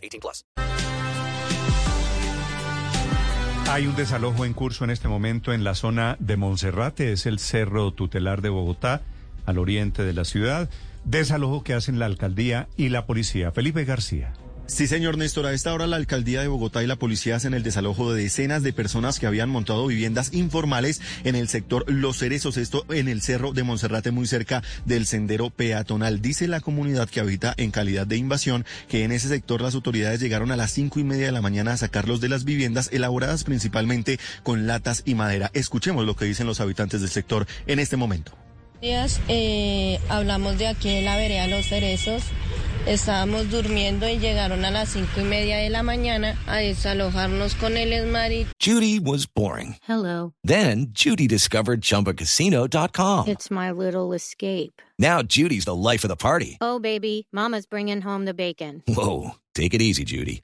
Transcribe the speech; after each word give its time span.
18 0.00 0.20
plus. 0.20 0.44
Hay 3.68 3.86
un 3.86 3.94
desalojo 3.94 4.44
en 4.44 4.52
curso 4.52 4.82
en 4.82 4.90
este 4.90 5.06
momento 5.06 5.52
en 5.52 5.62
la 5.62 5.76
zona 5.76 6.16
de 6.18 6.36
Monserrate, 6.36 7.12
es 7.12 7.26
el 7.26 7.38
cerro 7.38 7.92
tutelar 7.92 8.42
de 8.42 8.48
Bogotá, 8.48 9.02
al 9.46 9.58
oriente 9.58 10.02
de 10.02 10.12
la 10.12 10.24
ciudad. 10.24 10.68
Desalojo 11.04 11.62
que 11.62 11.74
hacen 11.74 11.98
la 11.98 12.06
alcaldía 12.06 12.68
y 12.76 12.88
la 12.88 13.06
policía. 13.06 13.52
Felipe 13.52 13.84
García. 13.84 14.32
Sí, 14.70 14.86
señor 14.86 15.18
Néstor. 15.18 15.46
A 15.46 15.52
esta 15.52 15.74
hora 15.74 15.88
la 15.88 15.96
alcaldía 15.96 16.42
de 16.42 16.46
Bogotá 16.46 16.82
y 16.82 16.86
la 16.86 16.94
policía 16.94 17.34
hacen 17.34 17.54
el 17.54 17.64
desalojo 17.64 18.14
de 18.14 18.22
decenas 18.22 18.62
de 18.62 18.72
personas 18.72 19.18
que 19.18 19.26
habían 19.26 19.50
montado 19.50 19.84
viviendas 19.88 20.32
informales 20.32 21.00
en 21.24 21.34
el 21.34 21.48
sector 21.48 21.84
Los 21.90 22.18
Cerezos, 22.18 22.56
esto 22.56 22.86
en 22.88 23.08
el 23.08 23.20
cerro 23.20 23.52
de 23.52 23.64
Monserrate, 23.64 24.12
muy 24.12 24.28
cerca 24.28 24.62
del 24.84 25.06
sendero 25.06 25.50
peatonal. 25.50 26.22
Dice 26.22 26.46
la 26.46 26.60
comunidad 26.60 27.10
que 27.10 27.18
habita 27.18 27.52
en 27.56 27.72
calidad 27.72 28.06
de 28.06 28.16
invasión 28.16 28.64
que 28.88 29.02
en 29.02 29.10
ese 29.10 29.26
sector 29.26 29.60
las 29.60 29.74
autoridades 29.74 30.20
llegaron 30.20 30.52
a 30.52 30.56
las 30.56 30.70
cinco 30.70 31.00
y 31.00 31.04
media 31.04 31.26
de 31.26 31.32
la 31.32 31.42
mañana 31.42 31.72
a 31.72 31.76
sacarlos 31.76 32.20
de 32.20 32.28
las 32.28 32.44
viviendas 32.44 32.90
elaboradas 32.92 33.42
principalmente 33.42 34.20
con 34.44 34.68
latas 34.68 35.02
y 35.04 35.16
madera. 35.16 35.50
Escuchemos 35.52 36.06
lo 36.06 36.14
que 36.14 36.26
dicen 36.26 36.46
los 36.46 36.60
habitantes 36.60 37.00
del 37.00 37.10
sector 37.10 37.46
en 37.66 37.80
este 37.80 37.96
momento. 37.96 38.38
días 38.80 39.20
eh, 39.26 39.98
hablamos 40.08 40.58
de 40.58 40.68
aquí 40.68 40.90
en 40.90 41.06
la 41.06 41.16
vereda 41.16 41.48
Los 41.48 41.66
Cerezos. 41.66 42.22
Estábamos 42.86 43.50
durmiendo 43.50 44.08
y 44.08 44.18
llegaron 44.18 44.64
a 44.64 44.70
las 44.70 44.90
cinco 44.90 45.20
y 45.20 45.24
media 45.24 45.58
de 45.58 45.70
la 45.70 45.82
mañana 45.82 46.36
a 46.46 46.56
desalojarnos 46.56 47.54
con 47.54 47.76
el 47.76 47.92
esmarit. 47.92 48.48
Judy 48.58 48.98
was 48.98 49.26
boring. 49.26 49.76
Hello. 49.86 50.32
Then 50.42 50.88
Judy 50.92 51.26
discovered 51.28 51.82
ChumbaCasino.com. 51.82 53.28
It's 53.28 53.50
my 53.50 53.70
little 53.70 54.12
escape. 54.14 54.82
Now 54.98 55.22
Judy's 55.22 55.64
the 55.66 55.74
life 55.74 56.04
of 56.04 56.08
the 56.08 56.16
party. 56.16 56.56
Oh, 56.60 56.78
baby, 56.78 57.26
Mama's 57.32 57.66
bringing 57.66 58.00
home 58.00 58.24
the 58.24 58.34
bacon. 58.34 58.82
Whoa, 58.88 59.32
take 59.54 59.74
it 59.74 59.82
easy, 59.82 60.04
Judy. 60.04 60.42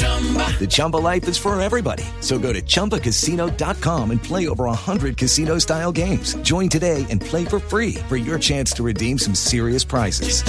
The 0.00 0.66
Chumba 0.68 0.98
life 0.98 1.26
is 1.28 1.38
for 1.38 1.58
everybody. 1.60 2.04
So 2.20 2.38
go 2.38 2.52
to 2.52 2.60
ChumbaCasino.com 2.60 4.10
and 4.10 4.22
play 4.22 4.48
over 4.48 4.64
100 4.64 5.16
casino 5.16 5.58
style 5.58 5.92
games. 5.92 6.34
Join 6.42 6.68
today 6.68 7.06
and 7.08 7.20
play 7.20 7.46
for 7.46 7.58
free 7.58 7.94
for 8.08 8.18
your 8.18 8.38
chance 8.38 8.72
to 8.72 8.82
redeem 8.82 9.18
some 9.18 9.34
serious 9.34 9.84
prizes. 9.84 10.42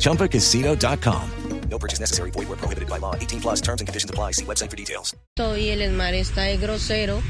ChumbaCasino.com. 0.00 1.30
No 1.70 1.78
purchase 1.78 2.00
necessary. 2.00 2.30
Void 2.30 2.48
were 2.48 2.56
prohibited 2.56 2.88
by 2.88 2.98
law. 2.98 3.14
18 3.16 3.40
plus 3.40 3.60
terms 3.60 3.80
and 3.80 3.88
conditions 3.88 4.10
apply. 4.10 4.32
See 4.32 4.44
website 4.44 4.70
for 4.70 4.76
details. 4.76 5.14
Y 5.38 5.70
el 5.70 5.82
esmarit 5.82 6.20
está 6.20 6.42
de 6.42 6.56
grosero 6.58 7.20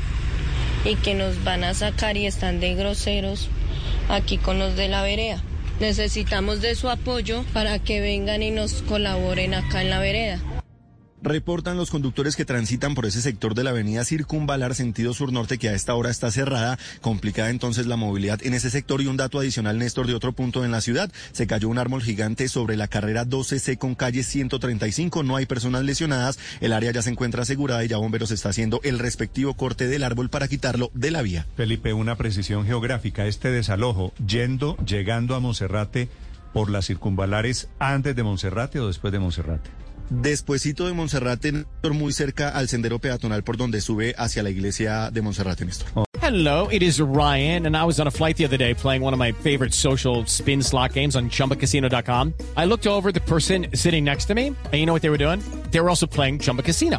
y 0.84 0.95
que 0.97 1.14
nos 1.14 1.42
van 1.42 1.64
a 1.64 1.75
sacar 1.75 2.17
y 2.17 2.27
están 2.27 2.61
de 2.61 2.75
groseros 2.75 3.48
aquí 4.09 4.39
con 4.39 4.59
los 4.59 4.77
de 4.77 4.89
la 4.89 5.03
vereda. 5.03 5.42
Necesitamos 5.81 6.61
de 6.61 6.75
su 6.75 6.89
apoyo 6.89 7.45
para 7.53 7.79
que 7.79 8.01
vengan 8.01 8.42
y 8.42 8.51
nos 8.51 8.83
colaboren 8.83 9.55
acá 9.55 9.83
en 9.83 9.91
la 9.91 9.98
vereda. 9.98 10.41
Reportan 11.27 11.77
los 11.77 11.91
conductores 11.91 12.37
que 12.37 12.45
transitan 12.45 12.95
por 12.95 13.05
ese 13.05 13.21
sector 13.21 13.57
de 13.57 13.65
la 13.65 13.71
avenida 13.71 14.05
Circunvalar 14.05 14.77
sentido 14.77 15.13
sur-norte 15.13 15.59
que 15.59 15.69
a 15.69 15.73
esta 15.73 15.93
hora 15.97 16.09
está 16.09 16.31
cerrada, 16.31 16.79
complicada 17.01 17.51
entonces 17.51 17.89
la 17.89 17.97
movilidad 17.97 18.39
en 18.47 18.55
ese 18.55 18.70
sector 18.70 19.03
y 19.03 19.09
un 19.09 19.17
dato 19.17 19.41
adicional, 19.41 19.77
Néstor, 19.77 20.07
de 20.07 20.15
otro 20.15 20.35
punto 20.35 20.65
en 20.65 20.70
la 20.70 20.81
ciudad. 20.81 21.11
Se 21.33 21.48
cayó 21.48 21.69
un 21.69 21.79
árbol 21.79 22.01
gigante 22.01 22.47
sobre 22.47 22.77
la 22.77 22.86
carrera 22.86 23.27
12C 23.27 23.77
con 23.77 23.97
calle 23.97 24.23
135, 24.23 25.25
no 25.25 25.35
hay 25.35 25.47
personas 25.47 25.83
lesionadas, 25.83 26.39
el 26.61 26.73
área 26.73 26.92
ya 26.92 27.03
se 27.03 27.11
encuentra 27.11 27.42
asegurada 27.42 27.85
y 27.85 27.89
ya 27.89 27.97
Bomberos 27.97 28.31
está 28.31 28.51
haciendo 28.51 28.79
el 28.85 29.01
respectivo 29.01 29.55
corte 29.55 29.89
del 29.89 30.05
árbol 30.05 30.31
para 30.31 30.47
quitarlo 30.47 30.92
de 30.95 31.11
la 31.11 31.23
vía. 31.23 31.45
Felipe, 31.57 31.92
una 31.92 32.15
precisión 32.15 32.65
geográfica. 32.67 33.27
Este 33.27 33.51
desalojo, 33.51 34.13
yendo, 34.25 34.77
llegando 34.86 35.35
a 35.35 35.41
Monserrate 35.41 36.09
por 36.53 36.70
las 36.70 36.86
circunvalares 36.86 37.69
antes 37.81 38.15
de 38.15 38.23
Monserrate 38.23 38.79
o 38.79 38.86
después 38.86 39.13
de 39.13 39.19
Monserrate. 39.19 39.86
Despuésito 40.11 40.86
de 40.86 40.92
Monserrate, 40.92 41.67
muy 41.92 42.12
cerca 42.12 42.48
al 42.48 42.68
sendero 42.68 42.98
peatonal 42.98 43.42
por 43.42 43.56
donde 43.56 43.80
sube 43.80 44.14
hacia 44.17 44.42
la 44.42 44.50
iglesia 44.50 45.11
de 45.11 45.22
Monserrate, 45.22 45.64
Néstor. 45.64 46.06
Hello, 46.20 46.68
it 46.70 46.83
is 46.83 47.00
Ryan, 47.00 47.67
and 47.67 47.77
I 47.77 47.84
was 47.84 48.00
on 48.00 48.06
a 48.06 48.11
flight 48.11 48.36
the 48.36 48.44
other 48.44 48.56
day 48.56 48.74
playing 48.74 49.02
one 49.02 49.12
of 49.12 49.18
my 49.18 49.33
favorite 49.33 49.72
social 49.72 50.24
spin 50.27 50.62
slot 50.62 50.92
games 50.92 51.14
on 51.14 51.30
ChumbaCasino.com. 51.30 52.34
I 52.56 52.64
looked 52.64 52.86
over 52.86 53.12
the 53.12 53.20
person 53.20 53.68
sitting 53.74 54.05
next 54.05 54.24
to 54.27 54.34
me, 54.34 54.48
and 54.48 54.74
you 54.74 54.86
know 54.86 54.92
what 54.92 55.02
they 55.02 55.11
were 55.11 55.18
doing? 55.18 55.40
They 55.70 55.80
were 55.80 55.89
also 55.89 56.06
playing 56.06 56.40
Chumba 56.40 56.62
Casino. 56.62 56.98